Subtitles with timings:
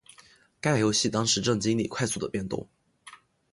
[0.59, 2.67] 该游戏当时正经历快速的变动。